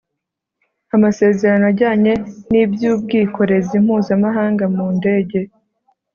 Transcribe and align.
amasezerano 0.95 1.65
ajyanye 1.71 2.13
n'iby'ubwikorezi 2.51 3.75
mpuzamahanga 3.83 4.65
mu 4.75 4.85
ndege 4.97 5.39